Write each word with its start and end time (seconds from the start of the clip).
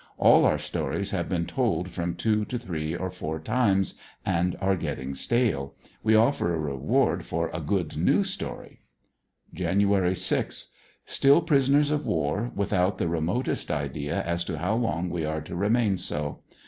All 0.17 0.45
our 0.45 0.57
stories 0.57 1.11
have 1.11 1.29
been 1.29 1.45
told 1.45 1.91
from 1.91 2.15
two, 2.15 2.43
to 2.45 2.57
three 2.57 2.95
or 2.95 3.11
four 3.11 3.39
times, 3.39 3.99
and 4.25 4.55
are 4.59 4.75
get 4.75 4.97
ting 4.97 5.13
stale. 5.13 5.75
We 6.01 6.15
offer 6.15 6.55
a 6.55 6.59
reward 6.59 7.23
for 7.23 7.51
a 7.53 7.59
good 7.61 7.95
new 7.95 8.23
story. 8.23 8.79
Jan. 9.53 10.15
6.— 10.15 10.71
Still 11.05 11.41
prisoners 11.43 11.91
of 11.91 12.03
war, 12.07 12.51
without 12.55 12.97
the 12.97 13.07
remotest 13.07 13.69
idea 13.69 14.23
as 14.23 14.43
to 14.45 14.57
how 14.57 14.73
long 14.73 15.11
we 15.11 15.23
are 15.23 15.41
to 15.41 15.55
remain 15.55 15.99
so. 15.99 16.39